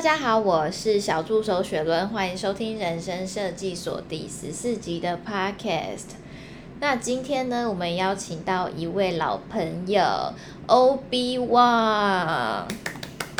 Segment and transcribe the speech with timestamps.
[0.00, 6.14] 大家好，我是小助手雪伦，欢迎收听人生设计所第十四集的 Podcast。
[6.80, 10.02] 那今天呢，我们邀请到一位老朋友
[10.66, 12.64] Obi Wan。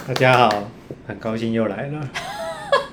[0.07, 0.65] 大家好，
[1.07, 2.11] 很高兴又来了。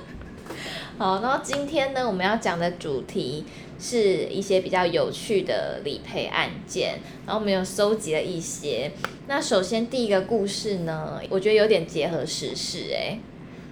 [0.96, 3.44] 好，然后今天呢，我们要讲的主题
[3.78, 8.92] 是一些比较有趣的理赔案件，然后我们有搜集了一些。
[9.26, 13.18] 那首先第一个故事呢，我觉得有点结合时事哎。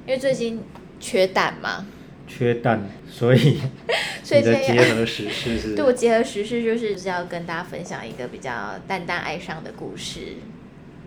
[0.06, 0.62] 因为最近
[1.00, 1.84] 缺蛋嘛，
[2.28, 3.58] 缺蛋，所以
[4.22, 10.34] 所以的结合时事是， 对，我结合时事就是就是要跟大家分享一个比较蛋蛋哀伤的故事。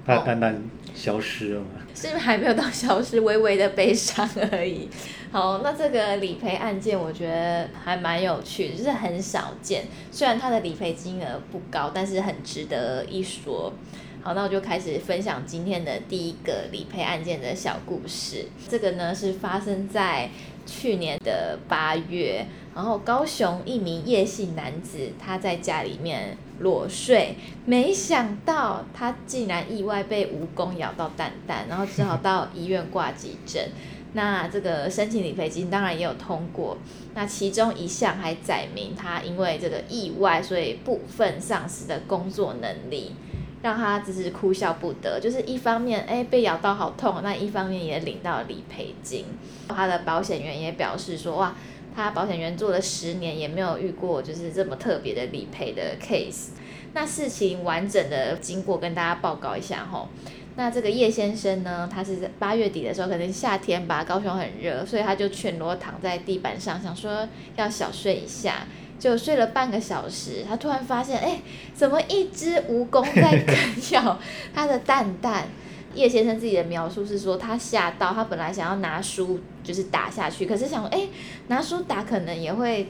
[0.05, 0.61] 怕蛋蛋
[0.95, 1.67] 消失了吗？
[1.93, 4.89] 是不是还没有到消失，微微的悲伤而已。
[5.31, 9.85] 好，那这个理赔案件我觉得还蛮有趣的，就是很少见。
[10.11, 13.73] 虽然它的理赔金额不高，但是很值得一说。
[14.21, 18.47] 好，那我就开始分享今天的第一个理赔案件的小故事。
[18.67, 20.29] 这个呢是发生在
[20.65, 33.69] 去年的八月，然后高雄一名叶姓男子他在家里面裸睡，没想到他竟然意外被蜈蚣咬到蛋蛋，然后只好到医院挂急诊。
[34.11, 36.77] 那这个申请理赔金当然也有通过，
[37.13, 43.13] 那其中一项还载明他因为这个意外，所以部分丧失的工作能力。
[43.61, 49.25] 让他只是哭笑不得，就是一方面哎被咬到好痛，那一方面也领到理赔金。
[49.67, 51.53] 他的保险员也表示说，哇，
[51.95, 56.49] 他保险员做了十年也没有遇过就是这么特别的理赔的 case。
[56.93, 60.07] 那事情完整的经过跟大家报告一下吼。
[60.55, 68.65] 那这个叶先生呢，他是在八月底的时候，可能夏天吧，高雄很热，所以他就全裸躺在地板上，想说要小睡一下。
[68.99, 71.41] 就睡了半个小时，他突然发现，哎，
[71.73, 74.19] 怎么一只蜈蚣在啃咬
[74.53, 75.47] 他的蛋蛋？
[75.95, 81.07] 叶先生自己的描述是说，他吓到，他本来想要拿书就是打下去，可是想说，哎，
[81.47, 82.87] 拿书打可能也会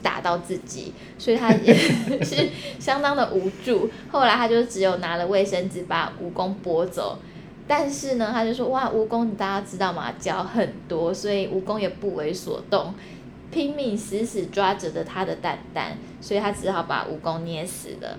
[0.00, 1.74] 打到自己，所以他也
[2.22, 3.90] 是相当的无助。
[4.12, 7.18] 后来他就只有拿了卫生纸把蜈蚣拨走，
[7.66, 10.12] 但是呢，他就说，哇，蜈蚣你大家知道吗？
[10.20, 12.94] 脚很多，所以蜈蚣也不为所动。
[13.56, 18.18] 拼命死死抓着的他的蛋蛋，所以他只好把蜈蚣捏死了。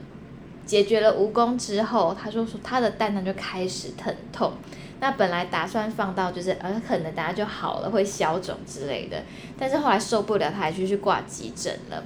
[0.66, 4.54] 解决了蜈蚣之后，他说说他的蛋蛋就开始疼痛。
[5.00, 9.22] 那本来打算放到就是呃可能等下就好了，会消肿之类的。
[9.60, 12.04] 但是后来受不了，他还去去挂急诊了。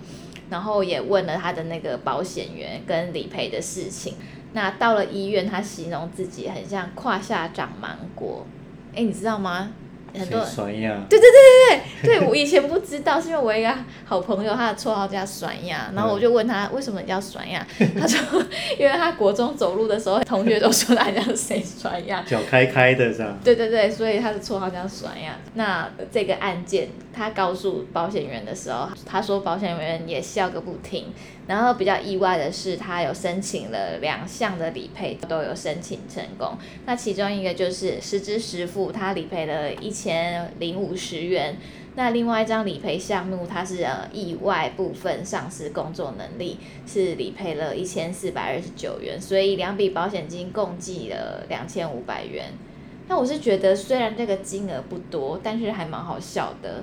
[0.50, 4.16] 然后也问了他的那个保险员跟理赔的事情。
[4.52, 8.46] 那到了医院，他形容自己很像胯下长芒果。
[8.94, 9.72] 诶，你知道吗？
[10.18, 10.40] 很多
[11.10, 13.74] 对对对对对，对我以前不知道，是因为我一个
[14.06, 17.66] 好朋友，他的绰号叫酸呀，然后我就问他为什么叫酸呀，
[18.00, 18.44] 他说
[18.78, 23.38] 因为他国中走路的时候，同学都说他叫谁酸呀，脚开开的是吧？
[23.44, 25.38] 对对对，所以他的绰号叫酸呀。
[25.54, 31.08] 那这个案件，他告诉保险员的时候，他说保险员也笑个不停。
[31.48, 36.58] 然后比较意外的是，他有申请了两项的理赔，都有申请成功。
[36.86, 41.58] 那其中一个就是实支实付，他理赔了一千零五十元。
[41.96, 46.58] 那另外一张理赔项目，它是呃意外部分丧失工作能力，
[46.88, 49.20] 是理赔了一千四百二十九元。
[49.20, 52.54] 所以两笔保险金共计了两千五百元。
[53.10, 56.82] 那我是觉得，虽然这个金额不多，但是还蛮好笑的。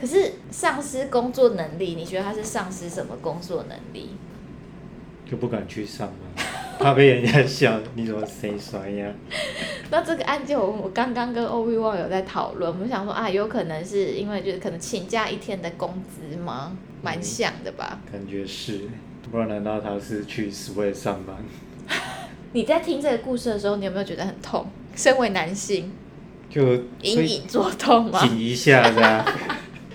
[0.00, 4.10] 可是丧失工作能力，你觉得他是丧失什么工作能力？
[5.30, 6.46] 就不敢去上班，
[6.80, 7.78] 怕被人家笑。
[7.94, 9.12] 你怎么谁衰呀？
[9.92, 16.76] 那这个案件，我我刚刚跟 Obi Wan 有在讨论，我们想说啊，有可能是因为就是可能请假一天的工资吗？
[17.02, 18.00] 蛮像的吧？
[18.10, 18.88] 感觉是，
[19.30, 21.36] 不然难道他是去 Sway 上班？
[22.52, 24.66] 你在听这个故事的时候，你有没有觉得很痛？
[24.96, 25.92] 身为男性，
[26.48, 28.20] 就隐隐作痛吗？
[28.26, 29.24] 紧一下这样。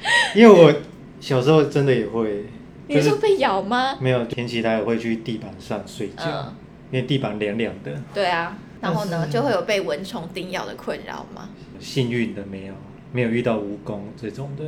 [0.36, 0.74] 因为我
[1.20, 2.46] 小时候真的也会，
[2.88, 3.98] 你说被咬吗？
[4.00, 6.54] 没有，天气他也会去地板上睡觉，嗯、
[6.92, 7.92] 因为地板凉凉的。
[8.14, 11.50] 对啊，然后呢，就会有被蚊虫叮咬的困扰吗？
[11.80, 12.74] 幸运的没有，
[13.12, 14.64] 没有遇到蜈蚣这种的。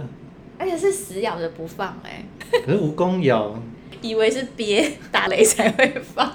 [0.57, 2.59] 而且是死咬着不放哎、欸。
[2.65, 3.61] 可是蜈蚣咬，
[4.01, 6.33] 以为是憋打雷才会放，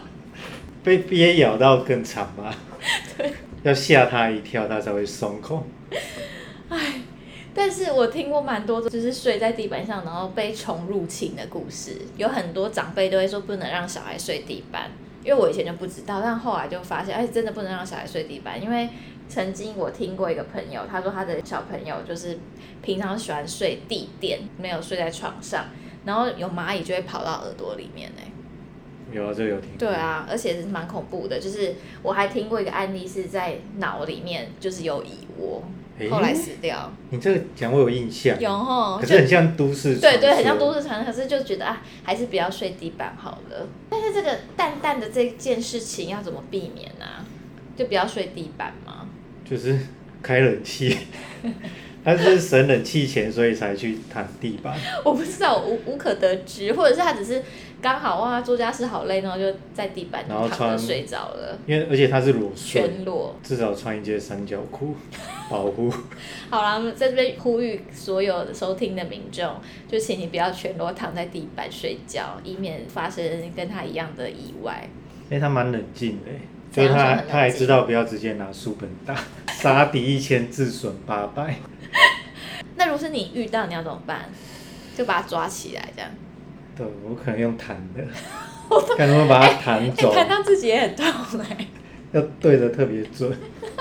[0.84, 2.55] 被憋咬到更惨吧？
[3.19, 3.32] 对，
[3.64, 5.66] 要吓他一跳，他才会松口。
[6.69, 7.00] 哎。
[7.54, 11.96] 但是我听过蛮多，就是睡在地板上，然后被虫入侵的故事。
[12.16, 14.90] 有很多长辈都会说不能让小孩睡地板，
[15.22, 18.62] 因为我以前就不知道，但后来就发现，哎，真的不能让小孩睡地板。
[18.62, 18.88] 因为
[19.28, 22.38] 曾经我听过一个朋友，他说他的小朋友就是
[22.82, 25.66] 平常喜欢睡地垫，没有睡在床上，
[26.06, 28.22] 然后有蚂蚁就会跑到耳朵里面呢。
[29.12, 29.70] 有啊，这有听。
[29.78, 35.62] 对啊，而且是蛮恐怖的，就是我还听过一个案例是在脑里面就是有蚁窝。
[35.99, 36.93] 欸、后来死掉。
[37.11, 40.21] 你这个讲我有印象，有吼，可是很像都市传说。
[40.21, 43.69] 对对，很像都市传说，可是就觉得啊，还是不要睡地板好了。
[43.91, 47.25] 但是这个淡淡的这件事情要怎么避免呢、啊？
[47.77, 49.06] 就不要睡地板吗？
[49.49, 49.79] 就是
[50.23, 50.97] 开冷气。
[52.05, 54.77] 他是省冷气钱，所以才去躺地板。
[55.05, 57.41] 我不知道，无无可得知，或者是他只是
[57.82, 59.44] 刚好哇，做家事好累，然后就
[59.75, 61.58] 在地板躺着睡着了。
[61.67, 64.94] 因为而且他是裸睡，全裸，至少穿一件三角裤
[65.50, 65.93] 保护。
[66.49, 69.56] 好了，我们在这边呼吁所有的收听的民众，
[69.88, 73.25] 就请你不要全裸躺在地板睡觉，以免发生
[73.56, 74.88] 跟他一样的意外。
[75.29, 76.31] 哎、欸，他蛮冷静的，
[76.70, 79.20] 就是他他还知道不要直接拿书本打，
[79.52, 81.56] 杀敌一千，自损八百。
[82.76, 84.26] 那如果是你遇到，你要怎么办？
[84.96, 86.08] 就把他抓起来，这样。
[86.76, 88.02] 对，我可能用弹的，
[88.96, 90.12] 看能不能把它弹走。
[90.12, 91.66] 弹、欸欸、到自己也很痛哎、欸。
[92.12, 93.30] 要对的特别准。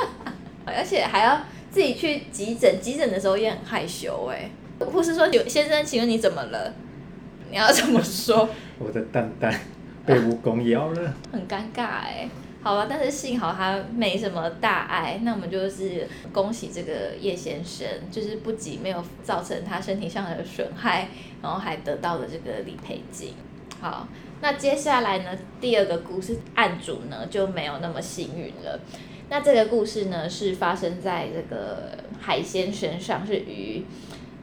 [0.66, 4.50] 而且还要自己去急诊，急诊的时候也很害羞哎、
[4.80, 4.86] 欸。
[4.86, 6.74] 护士说：“有先生，请问你怎么了？”
[7.52, 8.50] 你要怎么说？
[8.80, 9.54] 我的蛋蛋
[10.06, 11.14] 被蜈蚣咬了。
[11.32, 12.30] 很尴尬哎、欸。
[12.64, 21.10] 好吧，但是幸好他没什么大碍，那我们就是恭喜这个叶先生，就是不仅没有造成他身体上的损害，
[21.42, 23.34] 然后还得到了这个理赔金。
[23.80, 24.08] 好，
[24.42, 28.80] 那接下来呢，第二个故事案主呢就没有那么幸运了。
[29.30, 33.84] 那这个故事呢是发生在这个海鲜身上，是鱼。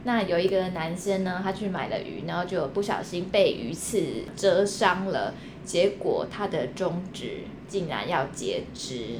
[0.03, 4.01] 那有一个男生呢，他去买了鱼，然后就不小心被鱼刺
[4.35, 5.33] 蛰伤了。
[5.63, 9.19] 结果他的中指竟然要截肢，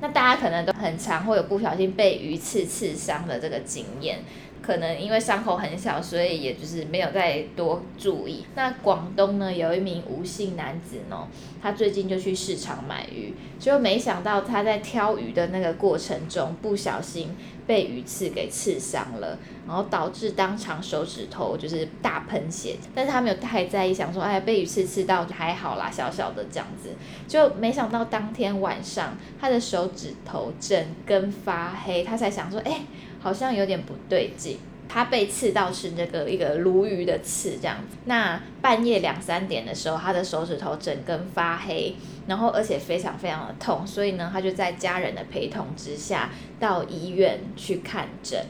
[0.00, 4.20] 那大家可能都很常会有不小心被鱼刺刺伤的这个经验。
[4.64, 8.46] 可能因为伤口很小，所以也就是没有再多注意。
[8.54, 11.28] 那广东呢，有一名吴姓男子呢，
[11.60, 19.38] 他最近就去市场买鱼，结果没想到他在挑鱼的那个过程中不小心被鱼刺给刺伤了，
[19.68, 22.76] 然后导致当场手指头就是大喷血。
[22.94, 26.88] 但是他没有太在意，想说哎，被鱼刺刺到还好啦，小小的这样子。
[27.28, 32.80] 就没想到当天晚上他的手指头整根发黑，他才想说哎。
[33.24, 37.96] 好像有点不对劲，他被刺到是那个一个鲈鱼的刺这样子。
[38.04, 46.30] 那半夜两三点的时候，他的手指头整根发黑，然后而且非常非常的痛，所以呢，他就在家人的陪同之下
[46.60, 48.44] 到医院去看诊。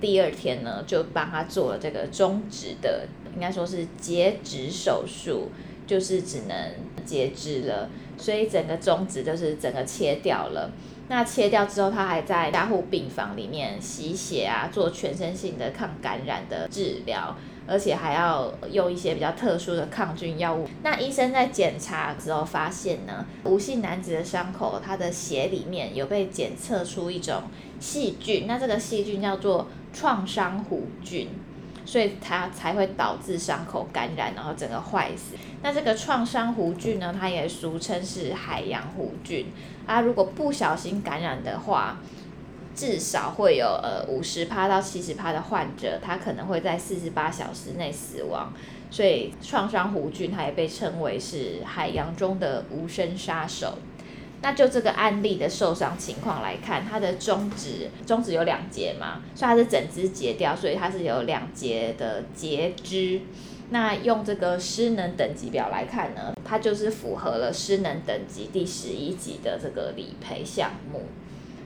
[0.00, 5.50] 第二天呢，就帮他做了这个中指的，应该说是截指手术，
[5.86, 6.56] 就是只能
[7.04, 10.70] 截肢了，所以整个中指就是整个切掉了。
[11.08, 17.36] 那切掉之后，他还在加护病房里面洗血啊，做全身性的抗感染的治疗，
[17.66, 20.66] 而且还要用一些比较特殊的抗菌药物。
[20.82, 27.42] 那医生在检查之后发现呢，吴姓男子的伤口，他的血里面有被检测出一种
[27.78, 31.28] 细菌，那这个细菌叫做创伤弧菌。
[31.84, 35.34] 所以它才会导致伤口感染，然后整个坏死。
[35.62, 39.46] 那这个创伤弧菌呢，它也俗称是海洋弧菌。
[39.86, 41.98] 啊，如果不小心感染的话，
[42.74, 48.52] 至少会有呃五十趴到七十趴的患者，他可能会在四十八小时内死亡。
[48.90, 53.76] 所以创伤弧菌它也被称为是海洋中的无声杀手。
[54.44, 63.22] 那就这个案例的受伤情况来看，它的中指中指有两节嘛，所以它是整只截掉，所以它是有两节的截肢。
[63.70, 71.06] 那用这个失能等级表来看呢，它就是符合了失能等级第十一级的这个理赔项目。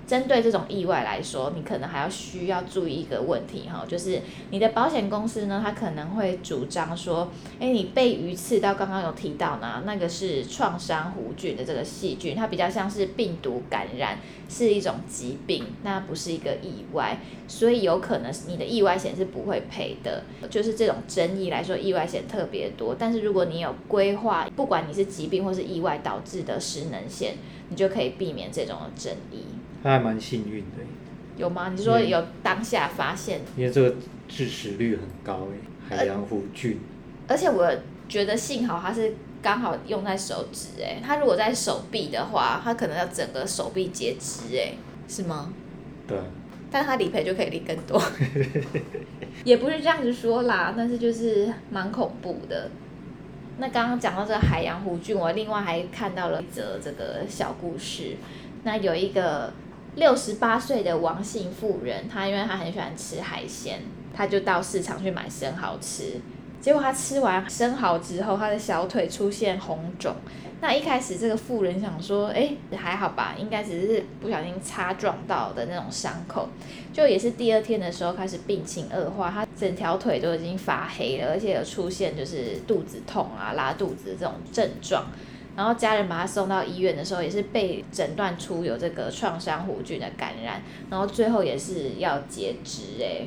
[0.09, 20.23] 针对这种意外来说，你可能还要需要注意一个问题哈，就是你的保险公司呢，它可能会主张说，诶，你被鱼刺到，刚刚有提到呢，那个是创伤弧菌的这个细菌，它比较像是病毒感染，是一种疾病，那不是一个意外，所以有可能你的意外险是不会赔的。
[20.49, 27.35] 就是这种争议来说，意外险特别多，但是如果你有规划，不管你是疾病或是意外导致的失能险，
[27.69, 29.45] 你就可以避免这种争议。
[29.83, 30.83] 他还蛮幸运的，
[31.37, 31.73] 有吗？
[31.75, 33.41] 你说有当下发现？
[33.57, 33.95] 因为这个
[34.29, 36.81] 致死率很高诶，海洋弧菌。
[37.29, 37.71] 而且我
[38.09, 45.53] 觉得幸好他是刚好用在手指诶，他如果在手臂的话，他可能要整个手臂截肢诶，是吗？
[46.09, 46.19] 对。
[46.71, 48.03] 但他理赔就可以理更多。
[49.45, 52.71] 也不是这样子说啦，但是就是蛮恐怖的。
[53.59, 58.17] 那刚刚讲到这个海洋弧菌，我另外还看到了一则这个小故事。
[58.65, 59.53] 那有一个。
[59.99, 63.81] 六十八岁的王姓妇人，她因为她很喜欢吃海鲜，
[64.15, 66.21] 她就到市场去买生蚝吃。
[66.61, 70.15] 结果她吃完生蚝之后，她的小腿出现红肿。
[70.61, 76.49] 那一开始这个妇人想说，哎，还好吧，应该只是不小心擦撞到的那种伤口。
[76.93, 85.07] 就也是第二天的时候开始病情恶化，她整条腿都已经发黑了，而且有出现就是肚子痛啊、拉肚子这种症状。
[85.59, 93.27] 然后家人把他送到医院的时候，也是被诊断出有这个创伤弧菌的感染，然后最后也是要截肢哎。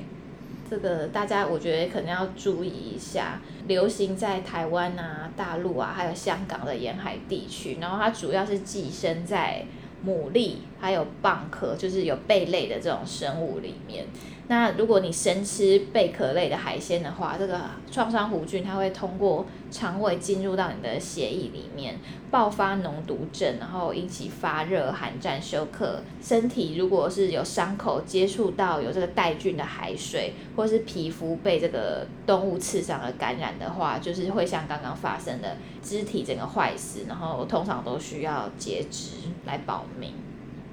[0.70, 7.80] 这个大家我觉得可能要注意一下，流行在台湾啊、大陆啊，还有香港的沿海地区。
[7.82, 9.66] 然后它主要是寄生在
[10.08, 14.06] 牡蛎还有蚌壳，就是有贝类的这种生物里面。
[14.52, 17.58] 那如果你生吃贝壳类的海鲜的话，这个
[17.90, 21.98] 创伤弧菌它会通过肠胃进入到你的血液里面，
[22.30, 26.02] 爆发脓毒症，然后引起发热、寒战、休克。
[26.22, 39.12] 身体如果是有伤口接触到有这个带菌的海水，或是皮肤被这个动物刺伤而感染的话，就是会像刚刚发生的肢体整个坏死，然后通常都需要截肢
[39.46, 40.12] 来保命。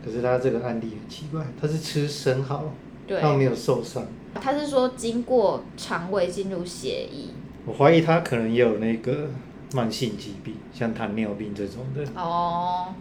[0.04, 2.64] 可是他这个案例很奇怪，他是吃生蚝。
[3.08, 7.30] 对他没有受伤，他是说经过肠胃进入血液。
[7.64, 9.30] 我怀疑他可能也有那个
[9.72, 12.04] 慢性疾病，像糖尿病这种的。
[12.14, 12.94] 哦，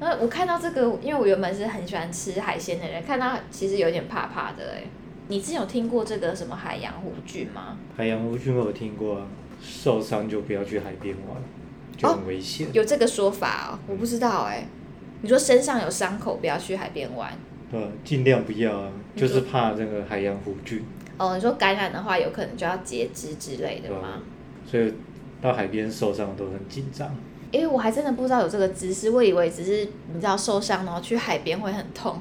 [0.00, 4.84] 那我看到这个，因为我原本是很喜欢吃海鲜的人，看到其实有点怕怕的哎。
[5.28, 7.76] 你之前有听过这个什么海洋弧菌吗？
[7.96, 9.26] 海洋弧菌我有听过啊，
[9.62, 11.36] 受伤就不要去海边玩，
[11.96, 12.66] 就很危险。
[12.66, 14.66] 哦，有这个说法哦，我不知道哎。
[15.22, 17.32] 你说身上有伤口不要去海边玩？
[17.70, 20.84] 对，尽量不要啊，就是怕这个海洋弧菌。
[21.18, 24.22] 哦，你说感染的话，有可能就要截肢之类的吗？
[24.66, 24.92] 所以
[25.40, 27.14] 到海边受伤都很紧张。
[27.50, 32.20] 因为我还真的不知道有这个知识，我以为只是你知道受伤然后去海边会很痛。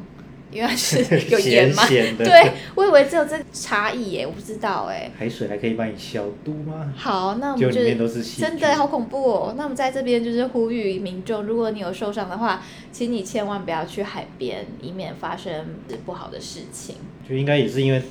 [0.51, 0.97] 因为是
[1.29, 1.85] 有 盐吗？
[1.85, 5.11] 咸咸的对，我以为只有这个差异耶，我不知道哎。
[5.17, 6.93] 海水还可以帮你消毒吗？
[6.95, 9.53] 好，那我们就，就里面都是真的好恐怖哦。
[9.57, 15.75] 那我们在这边就是呼吁民众，如果你有受伤的话，请你千万不要去海边，以免发生
[16.05, 16.95] 不好的事情。
[17.27, 18.01] 就应该也是因为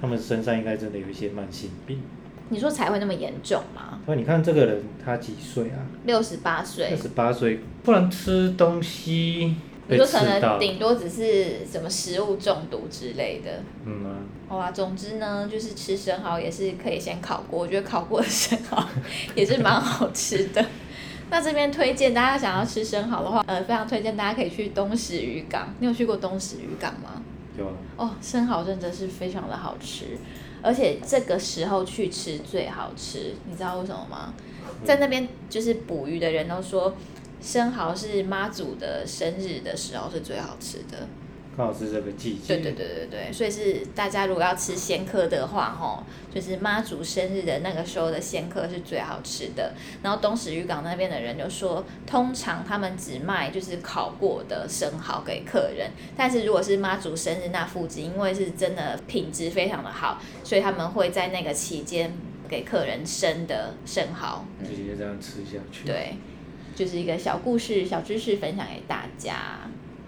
[0.00, 2.00] 他们身上应该真的有一些慢性病。
[2.50, 4.00] 你说才会那么严重吗？
[4.06, 5.84] 不，你看这个人他几岁啊？
[6.06, 6.88] 六十八岁。
[6.88, 9.56] 六十八岁，不能吃东西。
[9.88, 13.62] 你说可能顶多只是什么食物中毒之类的。
[13.84, 14.16] 嗯啊。
[14.48, 18.82] 好啊，总之呢，就是吃生蚝也是可以先烤过，我觉得烤过的生蚝
[19.34, 20.64] 也是蛮好吃的。
[21.30, 25.74] 那这边推荐大家想要吃生蚝的话，呃，非常推荐大家可以去东石渔港。
[25.78, 27.22] 你有去过东石渔港吗？
[27.58, 27.72] 有啊。
[27.96, 30.16] 哦，生蚝真的是非常的好吃，
[30.62, 34.32] 而且这个时候去吃最好吃，你知道为什么吗？
[34.84, 36.94] 在那边就是捕鱼的人都说。
[37.40, 41.08] 生蚝是妈祖的生日的时候是最好吃的，
[41.56, 42.56] 刚好是这个季节。
[42.56, 49.72] 对对对对对，所以是大家如果要吃鲜蚵的话，吼，就是妈祖生日的那个时候的鲜蚵是最好吃的。
[50.02, 62.12] 然后东石渔港那边的人就说，通常他们只卖就是烤过的生蚝给客人，但是如果是妈祖生日那附近，因为是真的品质非常的好，所以他们会在那个期间
[62.48, 65.84] 给客人生的生蚝，直接这样吃下去。
[65.84, 66.14] 对。
[66.78, 69.34] 就是一个小故事、小知识分享给大家。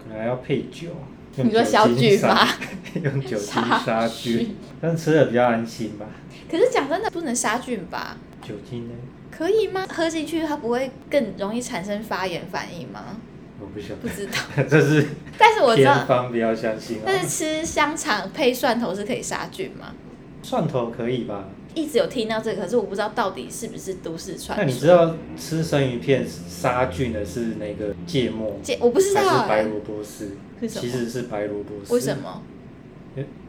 [0.01, 0.87] 可能还要配酒。
[1.35, 2.47] 你说小菌吗？
[3.03, 3.47] 用酒精
[3.85, 6.05] 杀菌，但吃的比较安心吧。
[6.49, 8.15] 可是讲真的，不能杀菌吧？
[8.41, 8.93] 酒精呢？
[9.29, 9.85] 可以吗？
[9.89, 13.17] 喝进去它不会更容易产生发炎反应吗？
[13.59, 13.95] 我不晓得。
[13.97, 14.31] 不知道。
[14.69, 15.07] 这是。
[15.37, 15.95] 但是我知道。
[15.95, 16.99] 偏方不要相信。
[17.05, 19.93] 但是吃香肠配蒜头是可以杀菌吗？
[20.41, 21.49] 蒜头可以吧？
[21.73, 24.57] 一直有听到这个，可是我不知道到底是不是都市传说。
[24.57, 28.59] 那你知道吃生鱼片杀菌的是那个芥末？
[28.61, 29.21] 芥我不知道。
[29.21, 30.37] 还是白萝卜丝？
[30.67, 31.93] 其实是白萝卜丝。
[31.93, 32.41] 为什么？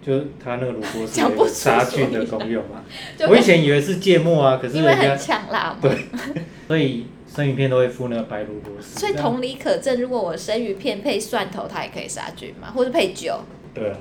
[0.05, 2.83] 就是它那个萝卜丝有杀菌的功用嘛。
[3.29, 5.79] 我以前以为是芥末啊， 可是因为很呛辣嘛。
[5.81, 5.97] 对。
[6.67, 8.99] 所以生鱼片都会敷那个白萝卜丝。
[8.99, 13.41] 所以同理可证，如果我生鱼片配蒜头，它也可以杀菌嘛，或者配酒。
[13.73, 13.97] 对啊。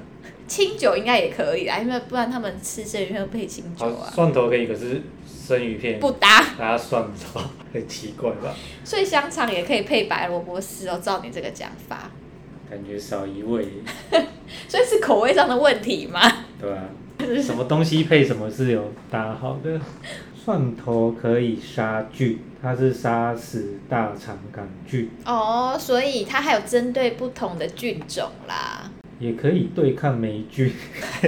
[0.52, 4.12] 清酒应该也可以啊，因为不然他们吃生鱼片配清酒啊。
[4.14, 6.44] 蒜头可以，可是生鱼片不搭。
[6.60, 7.40] 拿蒜头
[7.74, 8.54] 很奇怪吧？
[8.84, 12.12] 所以香肠也可以配白萝卜丝哦，照你这个讲法。
[12.70, 13.66] 感觉少一味。
[14.68, 16.20] 所以是口味上的问题吗？
[16.60, 16.84] 对啊。
[17.42, 19.80] 什么东西配什么是有搭好的？
[20.44, 25.10] 蒜头可以杀菌，它是杀死大肠杆菌。
[25.24, 28.71] 哦，所以它还有针对不同的菌种啦。
[29.22, 30.74] 也可以对抗霉菌，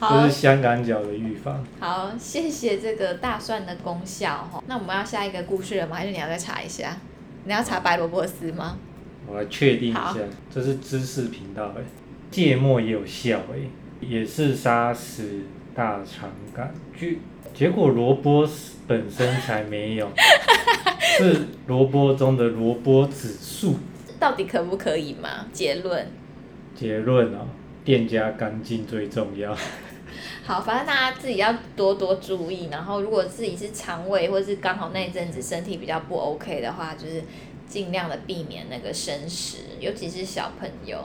[0.00, 1.62] 这是香港脚的预防。
[1.80, 4.62] 好，谢谢这个大蒜的功效哈。
[4.68, 5.96] 那我们要下一个故事了吗？
[5.96, 6.96] 还是你要再查一下？
[7.44, 8.78] 你要查白萝卜丝吗？
[9.26, 10.14] 我来确定一下，
[10.48, 11.82] 这是知识频道哎。
[12.30, 13.58] 芥末也有效哎，
[14.00, 15.40] 也是杀死
[15.74, 17.18] 大肠杆菌。
[17.52, 18.48] 结果萝卜
[18.86, 20.08] 本身才没有，
[21.18, 23.74] 是萝卜中的萝卜指数。
[24.20, 25.46] 到底可不可以吗？
[25.52, 26.06] 结论。
[26.74, 27.46] 结论哦，
[27.84, 29.56] 店家干净最重要。
[30.44, 32.68] 好，反正大家自己要多多注意。
[32.70, 37.22] 然后，如果自己是肠胃或是刚好那一阵子身体比较不 OK 的话，就是
[37.66, 40.98] 尽量的避免那个生食，尤其是小朋友，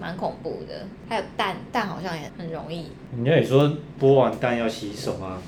[0.00, 0.86] 蛮恐怖的。
[1.08, 2.86] 还有蛋，蛋好像也很容易。
[3.16, 5.40] 人家也说剥完蛋要洗手啊。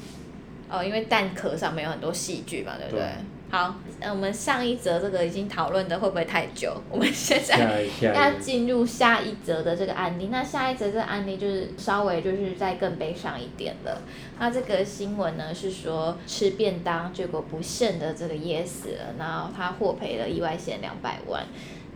[0.71, 3.01] 哦，因为蛋壳上面有很多细菌嘛，对不对？
[3.01, 3.11] 对
[3.55, 6.75] 好，那我们上一则这个已经讨论的会不会太久？
[6.91, 10.29] 我们现在要进入下一则的这个案例。
[10.33, 13.99] 那下一则这个案例就是稍微就是再更悲伤一点的。
[14.41, 21.47] 那这个新闻呢是说吃便当结果不慎的这个噎死了，然后他获赔了意外险两百万。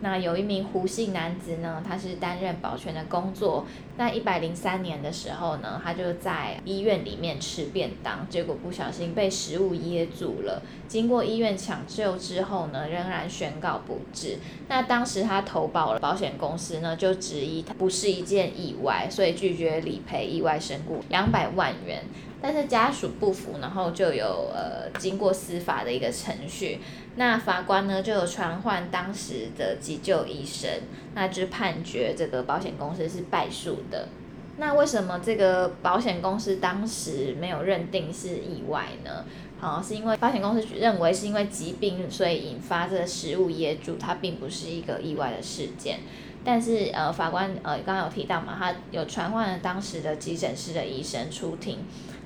[0.01, 3.65] 那有一名胡姓男子呢，他是担任保全的工作。
[3.97, 10.61] 那一百零三年的时候呢，他就在医院里面吃便当，结果不小心被食物噎住了。
[10.87, 14.37] 经过医院抢救之后呢，仍然宣告不治。
[14.69, 22.03] 那当时他投保了保险公司呢，就质疑他不是一件意外，所以拒绝理赔意外身故两百万元。
[22.41, 26.79] 但是家属不服，然后就有呃经过司法的一个程序，
[27.19, 30.69] 那法官呢就有传唤当时的急救医生，
[31.15, 34.07] 那就判决这个保险公司是败诉的。
[34.55, 39.25] 那为什么这个保险公司当时没有认定是意外呢？
[39.59, 45.99] 好，是因为保险公司认为是因为疾病所以引发这个食物噎住，它并不是一个意外的事件。
[46.45, 51.79] 但是呃法官呃刚刚有提到嘛，他有传唤了当时的急诊室的医生出庭。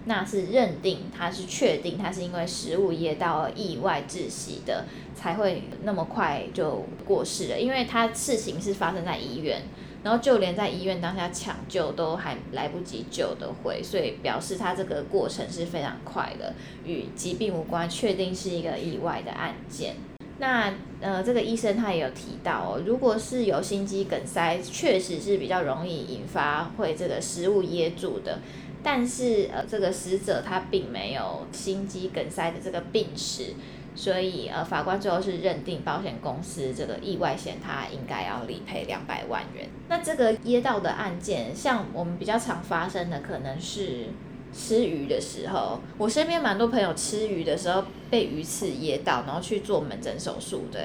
[0.05, 7.59] 那是认定他是确定他是因为食物噎到而意外窒息的，才会那么快就过世了。
[7.59, 9.61] 因为他事情是发生在医院，
[10.03, 16.53] 然后就连在医院当下抢救都还来不及救得回，所以表示他这个过程是非常快的，
[16.85, 19.95] 与疾病无关，确定是一个意外的案件。
[20.39, 28.39] 那呃，这个医生他也有提到哦，如果是有心肌梗塞，确实是比较容易引发会这个食物噎住的。
[28.83, 33.53] 但是呃，这个死者他并没有心肌梗塞的这个病史，
[33.95, 39.69] 所以呃，法官最后是认定保险公司这个意外险他应该要理赔两百万元。
[39.87, 44.07] 那这个噎到的案件，像我们比较常发生的可能是
[44.53, 50.81] 吃鱼的时候，我身边蛮多朋友吃鱼的时候被鱼刺噎到，然后去做门诊手术，对。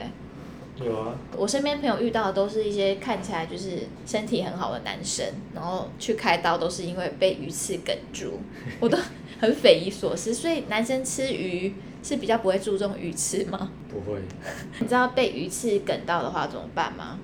[0.85, 8.39] 有啊，我身边朋友遇到的都是一些看起来就是身体很好的男生，然后去开刀都是因为被鱼刺梗住，
[8.81, 8.97] 我都
[9.41, 10.33] 很匪夷所思。
[10.33, 13.71] 所以男生吃鱼是比较不会注重鱼刺吗？
[13.91, 14.21] 不会。
[14.81, 17.19] 你知道被鱼刺梗到的话怎么办吗？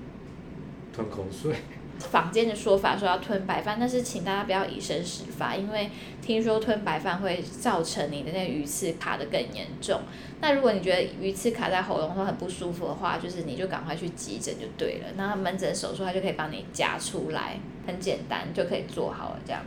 [0.93, 1.53] 吞口水。
[1.97, 5.89] 坊间的说法说要吞白饭，但是请大家不要以身试法，因为
[6.21, 10.01] 听说吞白饭会造成你的那个鱼刺卡得更严重。
[10.41, 15.07] 那如果你觉得鱼刺卡在喉咙会很不舒服的话，就是你就赶快去急诊就对了。
[15.15, 19.61] 那门诊手术它就可以帮你夹出来，很简单就可以做好了这样。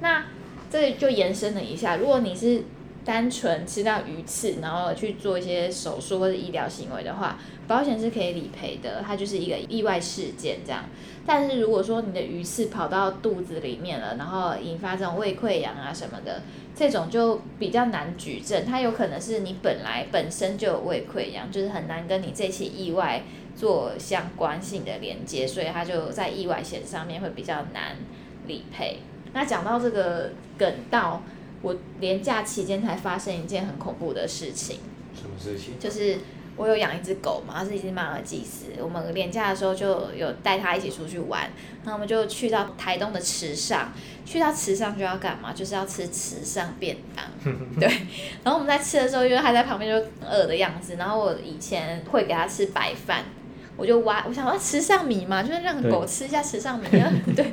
[0.00, 0.24] 那
[0.70, 2.62] 这里就延伸了一下，如果你是
[3.04, 7.36] 单纯吃到鱼刺，然后去做一些手术或者医疗行为的话，
[7.66, 10.84] 保险是可以理赔的，它就是一个意外事件这样。
[11.26, 16.42] 但是如果说你的鱼刺跑到肚子里面了，然后引发这种胃溃疡啊什么的，
[16.76, 23.22] 这种就比较难举证，它有可能是你本来本身就有胃溃疡，就是很难跟你这起意外
[23.56, 27.96] 做相关性的连接，所以它就在意外险上面会比较难
[28.46, 28.98] 理赔。
[29.32, 31.20] 那讲到这个梗道。
[31.62, 34.80] 我连假期间才发生一件很恐怖的事情。
[35.14, 35.78] 什么事情？
[35.78, 36.18] 就是
[36.56, 38.66] 我有养一只狗嘛，它是一只马尔济斯。
[38.82, 41.42] 我们连假的时候就有带它一起出去玩，
[41.84, 43.92] 然后我们就去到台东的池上。
[44.24, 45.52] 去到池上就要干嘛？
[45.52, 47.24] 就是要吃池上便当。
[47.80, 47.88] 对。
[48.44, 53.24] 然后我们在吃的时候，因为它在旁边就很饿的样子，然后我以前会给它吃白饭。
[53.82, 57.44] 我就挖，我想要池上米嘛，就是让狗吃一下池上米，对，对，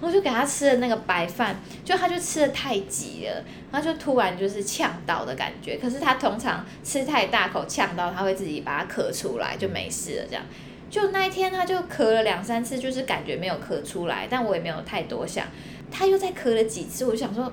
[0.00, 5.78] 然后就给它吃了那个白饭，就它就吃的太急了，然后就突然就是呛到的感觉。
[5.80, 10.26] 可是它通常吃太大口呛到，它会自己把它咳出来，就没事了。
[10.28, 10.42] 这样，
[10.90, 15.46] 就那一天它就咳了两三次，就是感觉没有咳出来，但我也没有太多想。
[15.88, 17.52] 它又再咳了几次，我就想说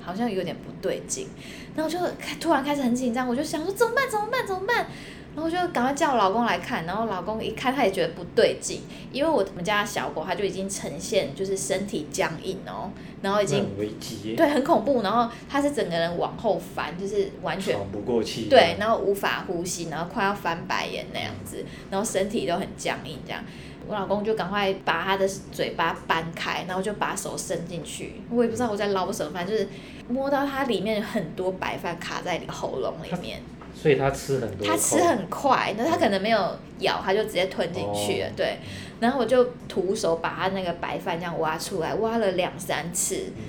[0.00, 1.26] 好像有点不对劲，
[1.74, 1.98] 然后就
[2.38, 4.08] 突然开始很紧张，我就想说怎么办？
[4.08, 4.46] 怎么办？
[4.46, 4.86] 怎么办？
[5.34, 23.42] 然后就赶快叫我老公来看，然后老公一看，他也觉得不对劲，因为我们家的小狗它就已经呈现就是身体僵硬哦，然后已经危机，对，很恐怖，然后它是整个人往后翻，就是完全喘不过气，对，然后无法呼吸，然后快要翻白眼那样子，然后身体都很僵硬这样。
[23.86, 29.68] 我老公就赶快把他的嘴巴搬开，然后就把手伸进去，我也不知道我在捞什么，反正就是
[30.08, 33.42] 摸到它里面有很多白饭卡在喉咙里面。
[33.84, 34.66] 所以他吃很多。
[34.66, 38.28] 它吃很快，那它可能没有咬，它就直接吞进去了。
[38.28, 38.56] 哦、对，
[38.98, 43.42] 然后我就徒手把它那个白饭这样挖出来，挖了两三次，嗯、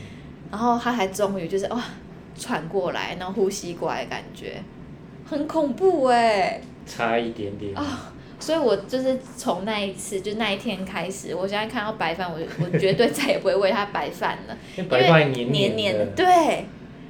[0.51, 1.81] 然后它还终于就是哇
[2.37, 4.61] 喘过来，然后呼吸过来的感觉，
[5.25, 6.59] 很恐怖哎。
[6.85, 7.73] 差一点点。
[7.73, 7.87] 啊、哦，
[8.37, 16.65] 所以我就是从那一次就那一天开始，我现在看到白饭，我我绝对再也不会喂它白饭了，因为白饭黏黏的，的，对。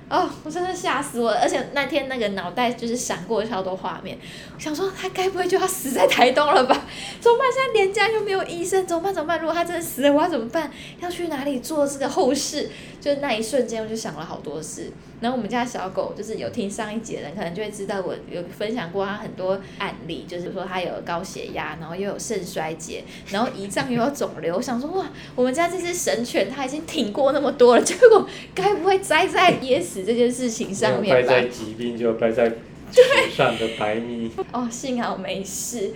[0.08, 1.39] 哦，我真的吓死我了！
[1.41, 4.15] 而且那天那个脑袋就是闪过超多画面，
[4.60, 6.80] 想说他该不会就要死在台东了吧？
[7.20, 7.48] 怎么办？
[7.52, 9.12] 现在连家又没有医生，怎么办？
[9.12, 9.39] 怎么办？
[9.39, 10.72] 如果他真的死了，我要怎么办？
[11.00, 12.70] 要去哪里做这个后事？
[13.02, 14.91] 就是那一瞬间，我就想了好多事。
[15.21, 24.58] 然后我们家小狗就是有听上一集的人，可能就会知道我有分享过它很多案例，就是说它有高血压，然后又有肾衰竭，然后胰脏又有肿瘤。
[24.58, 31.28] 我想说哇，我们家这只神犬它已经挺过那么多了，结果该不会栽在噎死这件事情上面吧？
[31.28, 33.01] 栽在疾病就栽在纸
[33.36, 34.32] 上的白米。
[34.51, 35.91] 哦，幸好没事。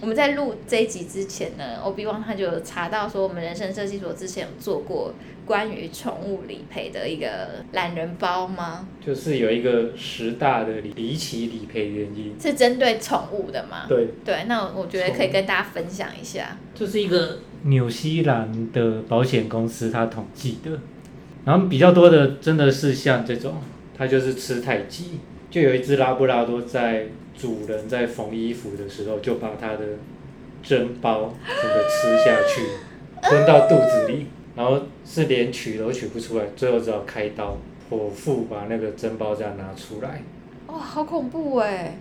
[0.00, 5.14] 我们在录这一集之前呢，Obi-Wan 他就查到说，我们人生设计所之前有做过
[5.46, 8.86] 关于宠物理赔的一个懒人包吗？
[9.04, 13.86] 就是有一个十大的离奇理赔原因，是针对宠物的吗？
[13.88, 16.58] 对对，那我觉得可以跟大家分享一下。
[16.74, 20.78] 就是一个纽西兰的保险公司他统计的，
[21.46, 23.54] 然后比较多的真的是像这种，
[23.96, 25.20] 它就是吃太急，
[25.54, 27.06] 就有一只拉布拉多在。
[27.36, 29.80] 主人在缝衣服的时候，就把它的
[30.62, 32.62] 针包整个吃下去，
[33.20, 37.58] 吞到肚子里，然后是连取都取不出来，最后只好开刀
[37.90, 40.22] 剖腹把那个针包这样拿出来。
[40.68, 41.98] 哇，好恐怖哎！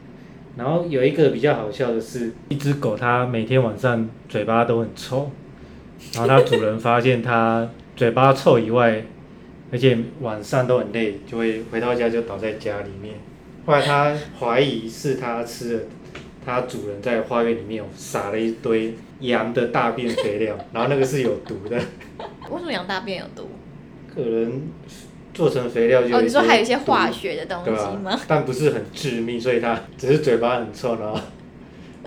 [0.56, 5.32] 然后有一个比较好笑的是，一只狗它每天晚上嘴巴都很臭，
[6.14, 9.04] 然后它主人发现它嘴巴臭以外，
[9.72, 13.16] 而且晚上都很累，就会回到家就倒在家里面。
[13.66, 15.84] 后来他怀疑是他吃了，
[16.46, 21.78] 他主人在花园里面有撒了一堆羊的大便肥料，然后那个是有毒的。
[22.52, 23.50] 为什么羊大便有毒？
[24.14, 24.64] 可能
[25.34, 26.18] 做成肥料就有。
[26.18, 28.20] 哦，你说还有一些化学的东西吗？
[28.28, 31.18] 但不是很致命，所以它只是嘴巴很臭，然后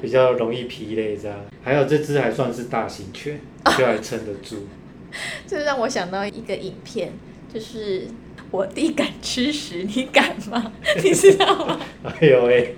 [0.03, 1.39] 比较容易疲累这样。
[1.63, 3.41] 还有这只还算是大型犬，
[3.79, 4.67] 就还撑得住。
[5.49, 7.13] 这让我想到一个影片，
[7.51, 8.07] 就是。
[8.51, 10.73] 我弟敢吃屎，你敢吗？
[11.03, 11.81] 你知道吗？
[12.03, 12.77] 哎呦喂，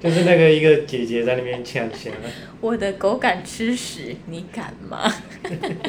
[0.00, 2.30] 就是那个一个姐姐在那边抢钱了。
[2.60, 5.12] 我的狗敢吃屎，你敢吗？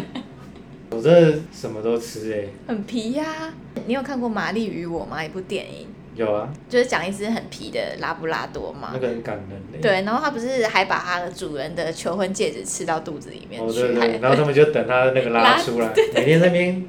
[0.91, 2.49] 我这什么都吃哎、欸。
[2.67, 3.53] 很皮呀、啊！
[3.87, 5.23] 你有看过《玛丽与我》吗？
[5.23, 5.87] 一部电影。
[6.15, 8.91] 有啊，就是讲一只很皮的拉布拉多嘛。
[8.93, 9.81] 那个很感人。
[9.81, 13.79] 对，然后它不是还把它的主人的求婚戒指吃到肚子里面去？
[13.79, 14.19] 哦，对对。
[14.19, 16.85] 然后他们就等他那个拉出来，每天在那边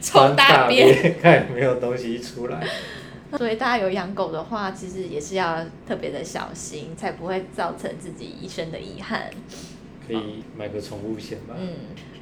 [0.00, 2.66] 抽大便， 看有没有东西出来。
[3.36, 9.30] 所以大家有养狗的话，其实也是要特别的小心，才不会造成自己一生的遗憾。
[10.06, 11.54] 可以买个宠物险吧。
[11.58, 11.74] 嗯，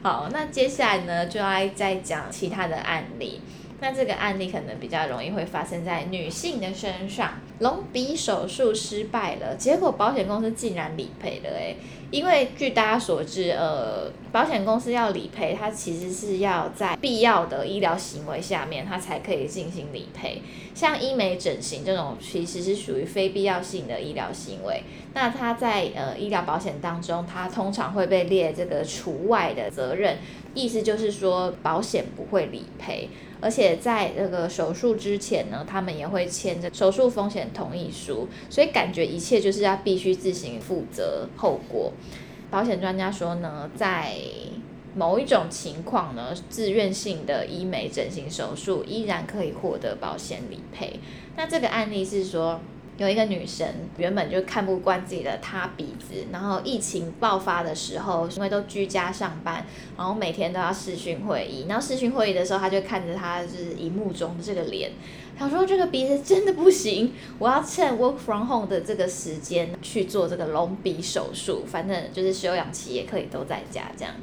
[0.03, 3.41] 好，那接下来呢，就要再讲其他的案例。
[3.81, 11.77] 那这个案例可能比较容易会发生在女性的身上，隆鼻手术失败了，结果保险公司竟然理赔了诶，
[12.11, 20.41] 因为据大家所知，呃，保险公司要理赔，它其实是要在必要的医疗行为下面，它才可以进行理赔。
[20.75, 30.17] 像医美整形这种，其实是属于非必要性的医疗行为，那它在呃医疗保险当中，它通常会被列这个除外的责任，
[30.55, 33.09] 意思就是说保险不会理赔。
[33.41, 41.93] 而且在那个手术之前呢，他们也会签着手术风险同意书，所以感觉一切就是要必须自行负责后果。
[42.51, 44.15] 保险专家说呢，在
[44.95, 51.01] 某一种情况呢，自愿性的医美整形手术依然可以获得保险理赔。
[51.37, 52.61] 那这个案例是说。
[52.99, 53.67] 有一个女生
[53.99, 59.67] 原本就看不惯自己的塌鼻子，然后疫情爆发的时候，因为都居家上班，
[59.99, 64.93] 然后每天都要视讯会议，然后视讯会议的时候，她就看着她就是荧幕中的这个脸，
[65.39, 74.15] 她说这个鼻子真的不行，我要趁 work from home 的这个时间去做这个隆鼻手术，反正就是休养期也可以都在家这样。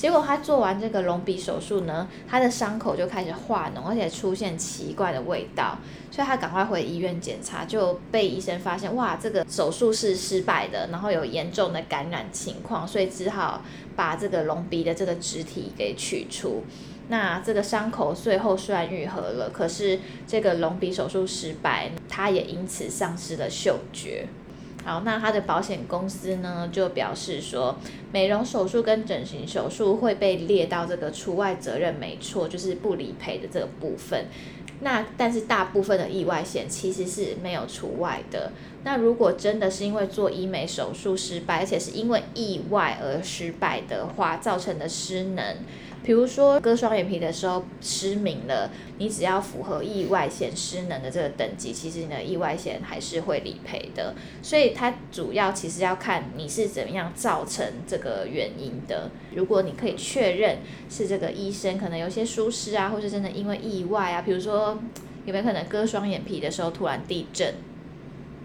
[0.00, 5.76] 结果他做完这个隆鼻手术呢，他的伤口就开始化脓，而且出现奇怪的味道，
[6.10, 13.60] 所以他赶快回医院检查，就被医生发现，哇，这个手术是失败的，然后有严重的感染情况，所以只好
[13.94, 16.62] 把这个隆鼻的这个植体给取出。
[17.08, 24.26] 那这个伤口最后虽然愈合了，可是这个隆鼻手术失败，他也因此丧失了嗅觉。
[24.82, 27.76] 好，那他的保险公司呢就表示说，
[28.12, 34.24] 美容手术跟整形手术会被列到这个除外责任，没错，就是不理赔的这个部分。
[34.82, 38.52] 那但是大部分的意外险其实是没有除外的。
[38.82, 45.56] 那如果真的是因为做医美手术失败，而且是因为意外而失败的话，造成的失能。
[46.02, 54.14] 比如说割双眼皮的时候失明了，你只要符合意外险失能的这个等级，其实你的意外险还是会理赔的。
[54.42, 59.10] 所以它主要其实要看你是怎么样造成这个原因的。
[59.34, 60.58] 如果你可以确认
[60.88, 64.78] 是这个医生可能有些疏失啊，或是真的因为意外啊，比如说
[65.26, 67.54] 有没有可能割双眼皮的时候突然地震，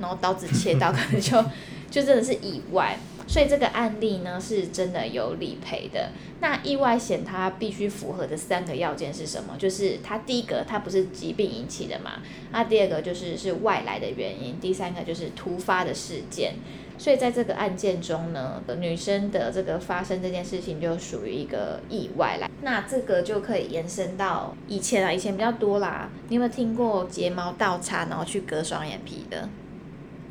[0.01, 1.41] 然后刀子切到，可能就
[1.89, 2.99] 就真的是意外。
[3.27, 6.11] 所以这个案例呢，是真的有理赔的。
[6.41, 9.55] 那意外险它必须符合的三个要件是什么？
[9.57, 12.21] 就是它第一个，它不是疾病引起的嘛。
[12.51, 16.55] 那第二个就是是外来的原因，第三个就是突发的事件。
[16.97, 22.49] 所以在这个案件中呢，女生的这个发生这件事情就属于一个意外来。
[22.61, 26.09] 那这个就可以延伸到以前啊，以前比较多啦。
[26.29, 29.49] 你有没有听过睫毛倒插然后去割双眼皮的？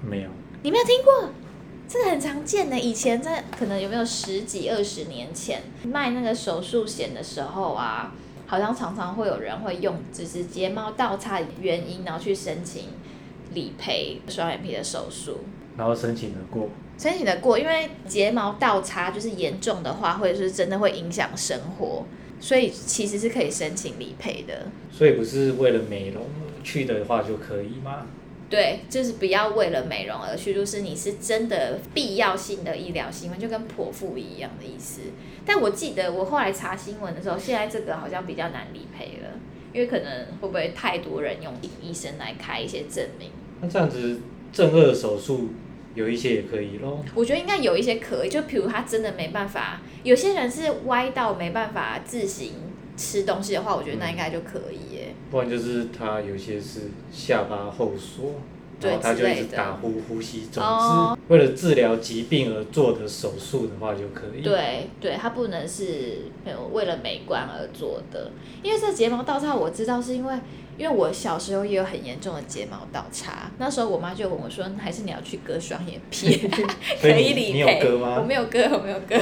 [0.00, 0.30] 没有。
[0.62, 1.28] 你没有听过？
[1.87, 8.12] 这个很常见的，以前在可能有没有十几二十年前卖那个手术险的时候啊，
[8.47, 12.85] 好像常常会有人会用只是睫毛倒插原因，然后去申请
[13.53, 15.40] 理赔双眼皮的手术，
[15.77, 16.68] 然后申请得过，
[16.99, 22.05] 申请得过，因为睫毛倒插就是严重的话，或者是真的会影响生活，
[22.40, 24.66] 所以其实是可以申请理赔的。
[24.90, 26.25] 所以不是为了美容
[26.64, 28.07] 去的话就可以吗？
[28.54, 35.00] 对，就是不要为了美容而去，就是你是真的必要性的医疗行为，就跟剖腹一样的意思。
[35.44, 39.30] 但我记得我后来查新闻的时候，现在这个好像比较难理赔了，
[39.72, 43.30] 因为可能会不会太多人用医生来开一些证明？
[43.60, 44.20] 那这样子
[44.52, 45.48] 正顎手术
[45.96, 47.04] 有一些也可以咯。
[47.12, 52.52] 我觉得应该有一些可以，就比如他真的没办法，有些人是歪到没办法自行
[52.96, 55.13] 吃东西的话，我觉得那应该就可以耶。
[55.30, 58.34] 不然就是他有些是下巴后缩，
[58.80, 60.60] 然后他就一直打呼呼吸中止。
[60.60, 64.42] 哦、为了治疗疾病而做的手术的话就可以。
[64.42, 66.18] 对对，他不能是
[66.72, 68.30] 为了美观而做的。
[68.62, 70.34] 因为这睫毛倒插我知道是因为，
[70.78, 76.48] 因为我小时候也有很严重的睫毛倒插，那时候我妈就问我说，还是你要去割双眼皮，
[77.02, 77.52] 可以理赔。
[77.52, 78.18] 你有割吗？
[78.20, 79.16] 我没有割，我没有割。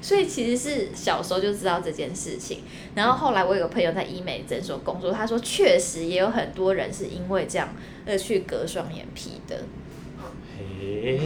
[0.00, 2.60] 所以其实是小时候就知道这件事情，
[2.94, 7.74] 然后后来我有个朋友在医美诊所工作，他说确实也有很多人是因为这样
[8.06, 9.64] 而去割双眼皮的。
[10.80, 11.20] 诶，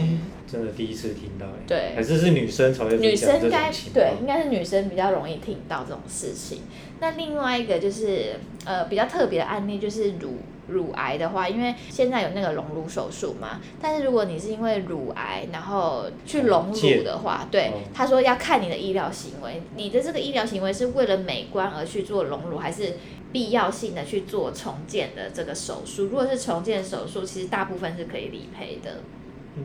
[0.51, 1.53] 真的第一次听到诶。
[1.67, 1.93] 对。
[1.95, 2.97] 还是是女生才会。
[2.97, 6.61] 女生应该对，应该是女生比较容易听到这种事情。
[7.03, 10.37] 那另外一个就是呃比较特别的案例就是乳。
[10.69, 22.93] 乳癌的话，因为现在有那个隆乳手术嘛，但是如果你是因为乳癌然后去隆乳的话，对，他说要看你的医疗行为，你的这个医疗行为是为了美观而去做隆乳，还是
[23.33, 26.05] 必要性的去做重建的这个手术？
[26.05, 29.01] 如果是重建手术，其实大部分是可以理赔的。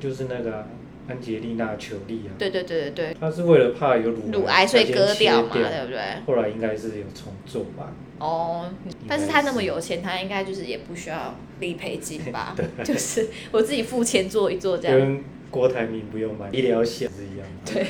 [0.01, 0.65] 就是那个、啊。
[1.09, 6.01] 安吉丽娜·裘莉啊，对对对对对，他是为了怕有乳癌，乳癌所以割掉嘛，对不对？
[6.27, 7.93] 后来应该是有重做吧。
[8.19, 8.71] 哦，
[9.09, 12.55] 但是他那么有钱，他应该就是也不需要理赔金吧？
[12.57, 14.99] 对，就是我自己付钱做一做这样。
[14.99, 17.73] 跟郭台铭不用买医疗险是一样的。
[17.73, 17.87] 对。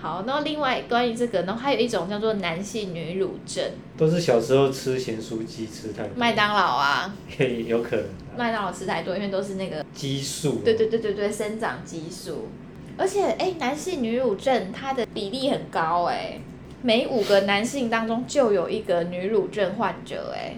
[0.00, 3.64] 好，那另外关于这个，然后还有一种叫做男性女乳症，
[3.96, 6.10] 都是小时候吃咸酥鸡吃太多。
[6.14, 7.16] 麦当劳啊，
[7.66, 8.04] 有可能。
[8.38, 10.60] 麦当劳吃太多，因为都是那个激素。
[10.64, 12.46] 对对对对对，生长激素。
[12.96, 16.38] 而且，哎，男性女乳症它的比例很高，哎，
[16.82, 20.54] 每五个男性当中就有一个女乳症患者，哎，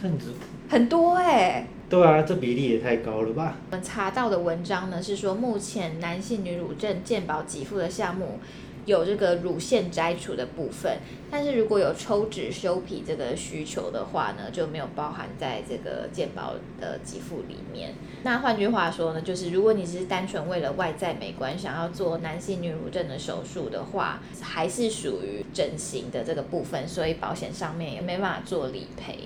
[0.00, 0.32] 这样子
[0.68, 1.66] 很多，哎。
[1.88, 3.56] 对啊，这比例也太高了吧？
[3.70, 8.38] 我们查到的文章呢是说，目前男性女乳症健保给付的项目。
[8.86, 10.98] 有这个乳腺摘除的部分，
[11.30, 17.94] 但是如果有抽脂修皮这个需求的话呢，就没有包含在这个健保的给付里面。
[18.22, 29.18] 那换句话说呢，就是如果你只是单纯为了外在美观想要做男性女乳症的手术的话，还是属于整形的这个部分，所以保险上面也没办法做理赔。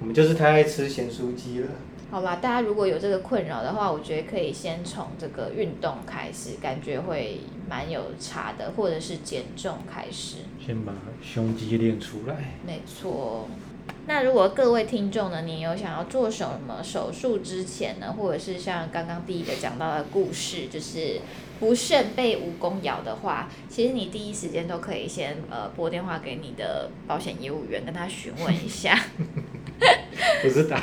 [0.00, 1.68] 我们就是太爱吃咸酥鸡了。
[2.10, 10.38] 好吧，大家如果有这个困扰的话，我觉得可以先从这个运动开始，感觉会蛮有差的，或者是减重开始。
[10.64, 12.54] 先把胸肌练出来。
[12.66, 13.48] 没错。
[14.06, 21.20] 那如果各位听众呢，你有想要做什么手术之前呢，或者是像刚刚第一个讲到的故事，就是
[21.60, 28.98] 不慎被蜈蚣咬的话，其实你第一时间都可以先呃拨电话给你的保险业务员，跟他询问一下。
[30.42, 30.82] 不是打。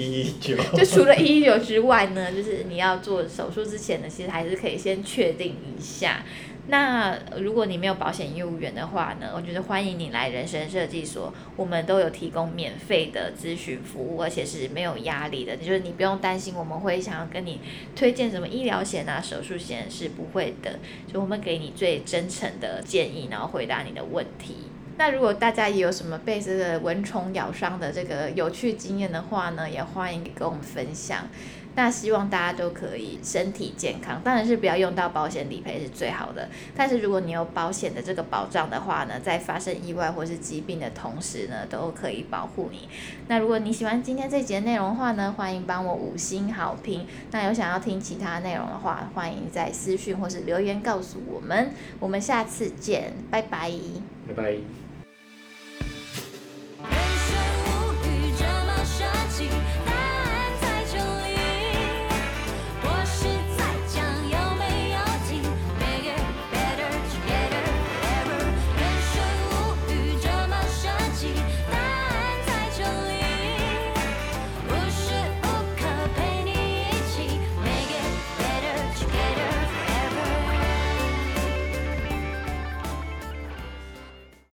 [0.00, 0.56] 一一九。
[0.76, 6.24] 就除了一一九之外呢，就是你要做手术之前呢，其实还是可以先确定一下。
[6.68, 17.58] 那如果你没有保险业务员的话呢，我觉得欢迎你来人生设计所，我们都有提供免费的咨询服务，而且是没有压力的，就是你不用担心我们会想要跟你
[17.96, 20.78] 推荐什么医疗险啊、手术险是不会的，
[21.12, 24.54] 就我们给你最真诚的建议，然后回答你的问题。
[25.00, 31.26] 那如果大家也有什么被这个蚊虫咬伤的这个有趣经验的话呢，也欢迎跟我们分享。
[31.74, 36.50] 那希望大家都可以身体健康，当然是不要用到保险理赔是最好的。
[36.76, 42.86] 但是如果你有保险的这个保障的话呢，在发生意外或是疾病的同时呢，都可以保护你。
[43.28, 47.06] 那如果你喜欢今天这节内容的话呢，欢迎帮我五星好评。
[47.30, 51.70] 那有想要听其他内容的话，欢迎在私讯或是留言告诉我们。
[51.98, 53.70] 我们下次见，拜拜。
[54.28, 54.79] 拜拜。
[59.40, 59.69] see